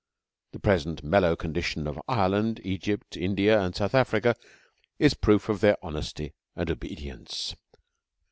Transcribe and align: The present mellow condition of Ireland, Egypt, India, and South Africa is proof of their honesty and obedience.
The 0.53 0.59
present 0.59 1.03
mellow 1.03 1.35
condition 1.35 1.85
of 1.85 2.01
Ireland, 2.07 2.59
Egypt, 2.63 3.15
India, 3.15 3.61
and 3.61 3.75
South 3.75 3.93
Africa 3.93 4.35
is 4.97 5.13
proof 5.13 5.47
of 5.47 5.59
their 5.61 5.77
honesty 5.85 6.33
and 6.55 6.71
obedience. 6.71 7.55